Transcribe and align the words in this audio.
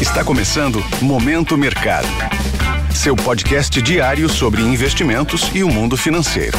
Está 0.00 0.24
começando 0.24 0.78
Momento 1.02 1.58
Mercado. 1.58 2.06
Seu 2.94 3.16
podcast 3.16 3.82
diário 3.82 4.28
sobre 4.28 4.62
investimentos 4.62 5.52
e 5.52 5.64
o 5.64 5.68
mundo 5.68 5.96
financeiro. 5.96 6.56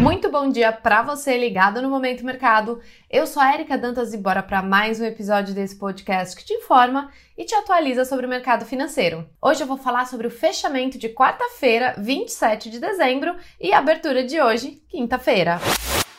Muito 0.00 0.28
bom 0.28 0.50
dia 0.50 0.72
para 0.72 1.02
você 1.02 1.38
ligado 1.38 1.80
no 1.80 1.88
Momento 1.88 2.24
Mercado. 2.24 2.80
Eu 3.08 3.28
sou 3.28 3.40
a 3.40 3.54
Erika 3.54 3.78
Dantas 3.78 4.12
e 4.12 4.18
bora 4.18 4.42
para 4.42 4.60
mais 4.60 5.00
um 5.00 5.04
episódio 5.04 5.54
desse 5.54 5.76
podcast 5.76 6.34
que 6.34 6.44
te 6.44 6.52
informa 6.52 7.12
e 7.38 7.44
te 7.44 7.54
atualiza 7.54 8.04
sobre 8.04 8.26
o 8.26 8.28
mercado 8.28 8.64
financeiro. 8.64 9.24
Hoje 9.40 9.62
eu 9.62 9.68
vou 9.68 9.78
falar 9.78 10.08
sobre 10.08 10.26
o 10.26 10.32
fechamento 10.32 10.98
de 10.98 11.10
quarta-feira, 11.10 11.94
27 11.96 12.68
de 12.70 12.80
dezembro, 12.80 13.36
e 13.60 13.72
a 13.72 13.78
abertura 13.78 14.24
de 14.24 14.40
hoje, 14.40 14.82
quinta-feira. 14.88 15.60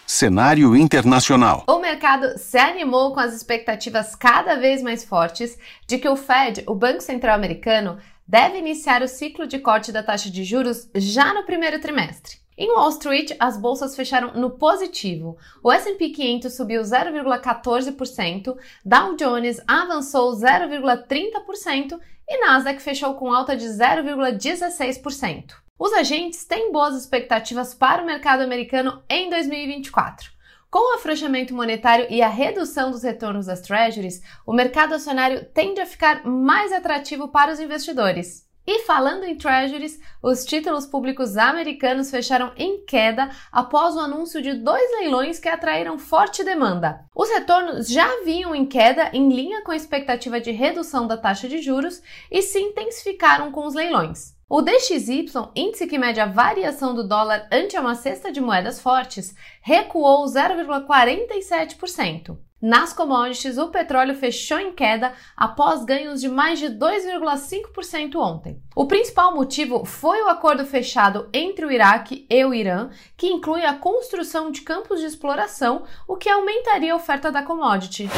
Cenário 0.10 0.74
internacional. 0.74 1.66
O 1.68 1.80
mercado 1.80 2.38
se 2.38 2.58
animou 2.58 3.14
com 3.14 3.20
as 3.20 3.36
expectativas 3.36 4.16
cada 4.16 4.56
vez 4.56 4.82
mais 4.82 5.04
fortes 5.04 5.60
de 5.86 5.98
que 5.98 6.08
o 6.08 6.16
Fed, 6.16 6.64
o 6.66 6.74
Banco 6.74 7.02
Central 7.02 7.36
Americano, 7.36 7.98
deve 8.26 8.58
iniciar 8.58 9.02
o 9.02 9.08
ciclo 9.10 9.46
de 9.46 9.60
corte 9.60 9.92
da 9.92 10.02
taxa 10.02 10.32
de 10.32 10.46
juros 10.46 10.90
já 10.96 11.34
no 11.34 11.44
primeiro 11.44 11.82
trimestre. 11.82 12.38
Em 12.58 12.72
Wall 12.72 12.88
Street, 12.92 13.34
as 13.38 13.58
bolsas 13.58 13.98
fecharam 13.98 14.32
no 14.34 14.52
positivo. 14.52 15.38
O 15.62 15.70
S&P 15.70 16.12
500 16.12 16.56
subiu 16.56 16.84
0,14%, 16.84 18.58
Dow 18.86 19.14
Jones 19.18 19.60
avançou 19.68 20.32
0,30% 20.32 22.00
e 22.30 22.46
Nasdaq 22.46 22.82
fechou 22.82 23.14
com 23.16 23.34
alta 23.34 23.58
de 23.58 23.66
0,16%. 23.66 25.67
Os 25.80 25.94
agentes 25.94 26.44
têm 26.44 26.72
boas 26.72 26.96
expectativas 26.96 27.74
para 27.76 28.02
o 28.02 28.06
mercado 28.06 28.42
americano 28.42 29.04
em 29.08 29.30
2024. 29.30 30.32
Com 30.72 30.80
o 30.80 30.96
afrouxamento 30.96 31.54
monetário 31.54 32.08
e 32.10 32.20
a 32.22 32.28
redução 32.28 32.90
dos 32.90 33.04
retornos 33.04 33.46
das 33.46 33.62
treasuries, 33.62 34.22
o 34.46 34.54
mercado 34.54 34.96
acionário 34.96 35.46
tende 35.54 35.80
a 35.80 35.86
ficar 35.86 36.26
mais 36.26 36.72
atrativo 36.72 37.28
para 37.28 37.52
os 37.52 37.60
investidores. 37.60 38.48
E 38.66 38.80
falando 38.80 39.24
em 39.24 39.38
treasuries, 39.38 40.00
os 40.22 40.44
títulos 40.44 40.88
públicos 40.88 41.38
americanos 41.38 42.10
fecharam 42.10 42.52
em 42.58 42.84
queda 42.84 43.30
após 43.52 43.96
o 43.96 44.00
anúncio 44.00 44.42
de 44.42 44.56
dois 44.56 44.92
leilões 45.00 45.40
que 45.40 45.48
atraíram 45.48 46.00
forte 46.00 46.44
demanda. 46.44 47.06
Os 47.16 47.30
retornos 47.30 47.88
já 47.88 48.24
vinham 48.26 48.54
em 48.54 48.66
queda 48.66 49.12
em 49.14 49.30
linha 49.30 49.62
com 49.64 49.72
a 49.72 49.76
expectativa 49.76 50.42
de 50.42 50.52
redução 50.52 51.06
da 51.06 51.16
taxa 51.16 51.48
de 51.48 51.62
juros 51.62 52.02
e 52.32 52.42
se 52.42 52.60
intensificaram 52.60 53.52
com 53.52 53.66
os 53.66 53.76
leilões. 53.76 54.37
O 54.50 54.62
DXY, 54.62 55.26
índice 55.58 55.88
que 55.88 55.98
mede 55.98 56.22
a 56.22 56.26
variação 56.26 56.96
do 56.96 57.06
dólar 57.06 57.50
ante 57.52 57.78
uma 57.78 57.96
cesta 57.96 58.32
de 58.32 58.40
moedas 58.40 58.80
fortes, 58.80 59.36
recuou 59.62 60.24
0,47%. 60.24 62.38
Nas 62.62 62.94
commodities, 62.94 63.58
o 63.58 63.68
petróleo 63.68 64.16
fechou 64.16 64.58
em 64.58 64.72
queda 64.72 65.12
após 65.36 65.84
ganhos 65.84 66.22
de 66.22 66.30
mais 66.30 66.60
de 66.60 66.68
2,5% 66.68 68.16
ontem. 68.16 68.62
O 68.74 68.88
principal 68.88 69.36
motivo 69.36 69.84
foi 69.84 70.22
o 70.22 70.30
acordo 70.30 70.66
fechado 70.66 71.28
entre 71.34 71.66
o 71.66 71.72
Iraque 71.72 72.26
e 72.30 72.46
o 72.46 72.54
Irã, 72.54 72.90
que 73.18 73.28
inclui 73.28 73.66
a 73.66 73.74
construção 73.74 74.50
de 74.50 74.62
campos 74.62 75.02
de 75.02 75.08
exploração, 75.08 75.84
o 76.08 76.16
que 76.16 76.30
aumentaria 76.30 76.94
a 76.94 76.96
oferta 76.96 77.30
da 77.30 77.44
commodity. 77.44 78.10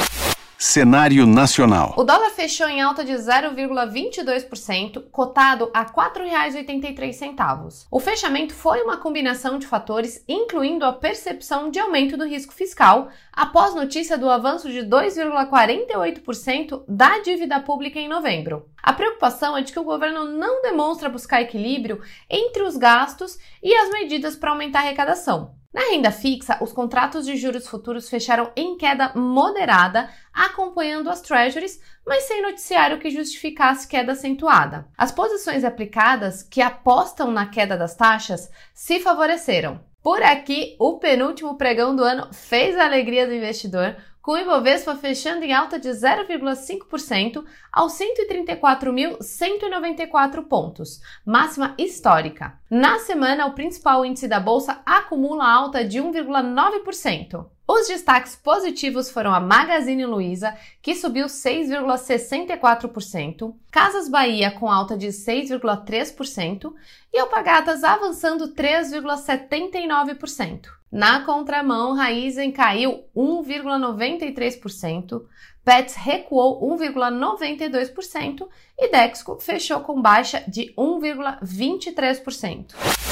Cenário 0.62 1.26
nacional. 1.26 1.94
O 1.96 2.04
dólar 2.04 2.32
fechou 2.32 2.68
em 2.68 2.82
alta 2.82 3.06
de 3.06 3.14
0,22%, 3.14 5.06
cotado 5.10 5.72
a 5.74 5.84
R$ 5.84 5.92
4,83. 5.92 7.88
O 7.90 7.98
fechamento 7.98 8.54
foi 8.54 8.82
uma 8.82 8.98
combinação 8.98 9.58
de 9.58 9.66
fatores, 9.66 10.22
incluindo 10.28 10.84
a 10.84 10.92
percepção 10.92 11.72
de 11.72 11.80
aumento 11.80 12.18
do 12.18 12.28
risco 12.28 12.54
fiscal, 12.54 13.08
após 13.32 13.74
notícia 13.74 14.18
do 14.18 14.30
avanço 14.30 14.70
de 14.70 14.80
2,48% 14.80 16.84
da 16.90 17.20
dívida 17.20 17.62
pública 17.62 17.98
em 17.98 18.10
novembro. 18.10 18.68
A 18.84 18.92
preocupação 18.92 19.58
é 19.58 19.62
de 19.62 19.72
que 19.72 19.80
o 19.80 19.86
governo 19.86 20.26
não 20.26 20.62
demonstra 20.62 21.08
buscar 21.08 21.42
equilíbrio 21.42 22.02
entre 22.30 22.64
os 22.64 22.76
gastos 22.76 23.40
e 23.64 23.74
as 23.74 23.90
medidas 23.92 24.36
para 24.36 24.52
aumentar 24.52 24.80
a 24.80 24.82
arrecadação. 24.82 25.58
Na 25.80 25.92
renda 25.92 26.12
fixa, 26.12 26.58
os 26.60 26.74
contratos 26.74 27.26
de 27.26 27.38
juros 27.38 27.66
futuros 27.66 28.10
fecharam 28.10 28.52
em 28.54 28.76
queda 28.76 29.14
moderada, 29.16 30.10
acompanhando 30.34 31.10
as 31.10 31.22
treasuries, 31.22 31.80
mas 32.06 32.26
sem 32.26 32.42
noticiário 32.42 33.00
que 33.00 33.10
justificasse 33.10 33.88
queda 33.88 34.12
acentuada. 34.12 34.90
As 34.98 35.10
posições 35.10 35.64
aplicadas, 35.64 36.44
que 36.44 36.62
apostam 36.62 37.32
na 37.32 37.46
queda 37.46 37.78
das 37.78 37.96
taxas, 37.96 38.52
se 38.74 39.00
favoreceram. 39.00 39.80
Por 40.04 40.22
aqui, 40.22 40.76
o 40.78 41.00
penúltimo 41.00 41.58
pregão 41.58 41.96
do 41.96 42.04
ano 42.04 42.28
fez 42.34 42.78
a 42.78 42.84
alegria 42.84 43.26
do 43.26 43.34
investidor, 43.34 43.96
com 44.22 44.34
o 44.34 44.38
Ibovespa 44.38 44.96
fechando 44.96 45.46
em 45.46 45.54
alta 45.54 45.80
de 45.80 45.90
0,5% 45.90 47.46
aos 47.72 47.94
134.194 47.94 50.46
pontos, 50.48 51.00
máxima 51.26 51.74
histórica. 51.78 52.60
Na 52.70 53.00
semana, 53.00 53.46
o 53.46 53.54
principal 53.54 54.06
índice 54.06 54.28
da 54.28 54.40
bolsa 54.40 54.82
acumula 54.86 55.46
alta 55.46 55.84
de 55.84 56.00
1,9%. 56.00 57.50
Os 57.72 57.88
destaques 57.88 58.36
positivos 58.36 59.12
foram 59.12 59.32
a 59.32 59.40
Magazine 59.40 60.04
Luiza, 60.04 60.58
que 60.82 60.96
subiu 60.96 61.28
6,64%, 61.28 63.54
Casas 63.72 64.10
Bahia 64.10 64.50
com 64.50 64.72
alta 64.72 64.98
de 64.98 65.10
6,3% 65.10 66.74
e 67.14 67.20
Alpagatas 67.20 67.84
avançando 67.84 68.56
3,79%. 68.56 70.66
Na 70.92 71.24
contramão, 71.24 71.94
Raizen 71.94 72.52
caiu 72.52 73.04
1,93%, 73.16 75.22
Pets 75.64 75.94
recuou 75.94 76.68
1,92% 76.76 78.48
e 78.80 78.90
Dexco 78.90 79.40
fechou 79.40 79.82
com 79.82 80.02
baixa 80.02 80.44
de 80.48 80.74
1,23% 80.76 83.09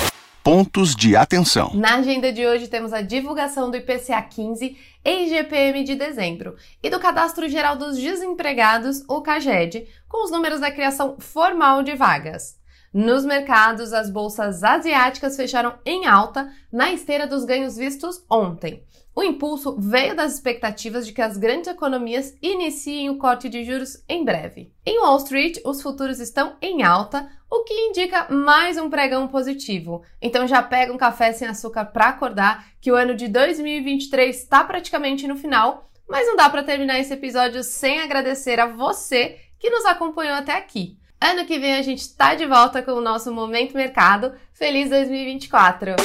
pontos 0.48 0.96
de 0.96 1.14
atenção. 1.14 1.72
Na 1.74 1.96
agenda 1.96 2.32
de 2.32 2.48
hoje 2.48 2.70
temos 2.70 2.94
a 2.94 3.02
divulgação 3.02 3.70
do 3.70 3.76
IPCA 3.76 4.22
15 4.22 4.78
e 5.04 5.26
IGPM 5.26 5.84
de 5.84 5.94
dezembro 5.94 6.56
e 6.82 6.90
do 6.90 7.02
Cadastro 7.02 7.50
Geral 7.50 7.76
dos 7.76 7.98
Desempregados, 7.98 9.04
o 9.10 9.22
CAGED, 9.22 9.86
com 10.08 10.24
os 10.24 10.32
números 10.32 10.62
da 10.62 10.72
criação 10.72 11.18
formal 11.20 11.84
de 11.84 11.96
vagas. 11.96 12.58
Nos 12.98 13.24
mercados, 13.24 13.94
as 13.94 14.10
bolsas 14.10 14.64
asiáticas 14.64 15.36
fecharam 15.36 15.78
em 15.86 16.08
alta 16.08 16.52
na 16.72 16.92
esteira 16.92 17.28
dos 17.28 17.46
ganhos 17.46 17.78
vistos 17.78 18.26
ontem. 18.28 18.84
O 19.16 19.22
impulso 19.22 19.80
veio 19.80 20.16
das 20.16 20.34
expectativas 20.34 21.06
de 21.06 21.14
que 21.14 21.22
as 21.22 21.38
grandes 21.38 21.68
economias 21.68 22.36
iniciem 22.42 23.12
o 23.12 23.20
corte 23.20 23.50
de 23.50 23.64
juros 23.64 24.04
em 24.10 24.26
breve. 24.26 24.74
Em 24.84 25.00
Wall 25.00 25.18
Street, 25.18 25.60
os 25.64 25.80
futuros 25.80 26.20
estão 26.20 26.56
em 26.60 26.82
alta, 26.82 27.30
o 27.52 27.64
que 27.64 27.74
indica 27.76 28.34
mais 28.34 28.80
um 28.80 28.90
pregão 28.90 29.28
positivo. 29.28 30.02
Então 30.20 30.48
já 30.48 30.64
pega 30.64 30.92
um 30.92 30.98
café 30.98 31.32
sem 31.34 31.48
açúcar 31.48 31.86
para 31.86 32.08
acordar 32.08 32.66
que 32.82 32.92
o 32.92 32.96
ano 32.96 33.14
de 33.14 33.28
2023 33.28 34.36
está 34.36 34.64
praticamente 34.64 35.28
no 35.28 35.36
final, 35.36 35.88
mas 36.10 36.26
não 36.26 36.36
dá 36.36 36.50
para 36.50 36.64
terminar 36.64 37.00
esse 37.00 37.14
episódio 37.14 37.64
sem 37.64 38.00
agradecer 38.00 38.60
a 38.60 38.66
você 38.66 39.38
que 39.60 39.70
nos 39.70 39.86
acompanhou 39.86 40.34
até 40.34 40.54
aqui. 40.54 40.98
Ano 41.20 41.46
que 41.46 41.58
vem 41.58 41.76
a 41.76 41.82
gente 41.82 42.02
está 42.02 42.36
de 42.36 42.46
volta 42.46 42.84
com 42.84 42.92
o 42.92 43.02
nosso 43.02 43.32
Momento 43.34 43.76
Mercado. 43.76 44.34
Feliz 44.54 44.90
2024! 44.90 45.96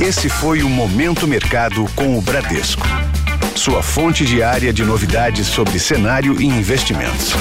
Esse 0.00 0.28
foi 0.28 0.62
o 0.62 0.68
Momento 0.68 1.28
Mercado 1.28 1.86
com 1.94 2.18
o 2.18 2.20
Bradesco. 2.20 2.82
Sua 3.54 3.82
fonte 3.82 4.24
diária 4.24 4.72
de 4.72 4.84
novidades 4.84 5.46
sobre 5.46 5.78
cenário 5.78 6.40
e 6.40 6.46
investimentos. 6.46 7.34